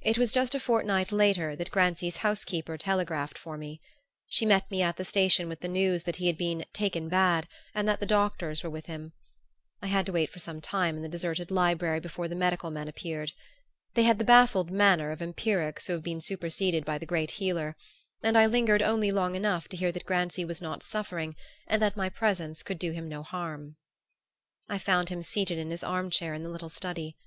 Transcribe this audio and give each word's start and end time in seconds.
It 0.00 0.16
was 0.16 0.32
just 0.32 0.54
a 0.54 0.58
fortnight 0.58 1.12
later 1.12 1.54
that 1.54 1.70
Grancy's 1.70 2.16
housekeeper 2.24 2.78
telegraphed 2.78 3.36
for 3.36 3.58
me. 3.58 3.82
She 4.26 4.46
met 4.46 4.70
me 4.70 4.80
at 4.80 4.96
the 4.96 5.04
station 5.04 5.50
with 5.50 5.60
the 5.60 5.68
news 5.68 6.04
that 6.04 6.16
he 6.16 6.28
had 6.28 6.38
been 6.38 6.64
"taken 6.72 7.10
bad" 7.10 7.46
and 7.74 7.86
that 7.86 8.00
the 8.00 8.06
doctors 8.06 8.62
were 8.62 8.70
with 8.70 8.86
him. 8.86 9.12
I 9.82 9.88
had 9.88 10.06
to 10.06 10.12
wait 10.12 10.30
for 10.30 10.38
some 10.38 10.62
time 10.62 10.96
in 10.96 11.02
the 11.02 11.10
deserted 11.10 11.50
library 11.50 12.00
before 12.00 12.26
the 12.26 12.34
medical 12.34 12.70
men 12.70 12.88
appeared. 12.88 13.32
They 13.92 14.04
had 14.04 14.18
the 14.18 14.24
baffled 14.24 14.70
manner 14.70 15.10
of 15.12 15.20
empirics 15.20 15.88
who 15.88 15.92
have 15.92 16.02
been 16.02 16.22
superseded 16.22 16.86
by 16.86 16.96
the 16.96 17.04
great 17.04 17.32
Healer; 17.32 17.76
and 18.22 18.38
I 18.38 18.46
lingered 18.46 18.80
only 18.80 19.12
long 19.12 19.34
enough 19.34 19.68
to 19.68 19.76
hear 19.76 19.92
that 19.92 20.06
Grancy 20.06 20.46
was 20.46 20.62
not 20.62 20.82
suffering 20.82 21.36
and 21.66 21.82
that 21.82 21.98
my 21.98 22.08
presence 22.08 22.62
could 22.62 22.78
do 22.78 22.92
him 22.92 23.10
no 23.10 23.22
harm. 23.22 23.76
I 24.70 24.78
found 24.78 25.10
him 25.10 25.20
seated 25.20 25.58
in 25.58 25.70
his 25.70 25.84
arm 25.84 26.08
chair 26.08 26.32
in 26.32 26.44
the 26.44 26.48
little 26.48 26.70
study. 26.70 27.18